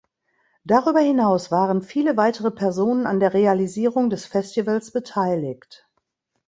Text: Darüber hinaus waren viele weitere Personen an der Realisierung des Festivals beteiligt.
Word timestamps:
Darüber 0.63 1.01
hinaus 1.01 1.51
waren 1.51 1.83
viele 1.83 2.17
weitere 2.17 2.49
Personen 2.49 3.05
an 3.05 3.19
der 3.19 3.35
Realisierung 3.35 4.09
des 4.09 4.25
Festivals 4.25 4.89
beteiligt. 4.89 5.87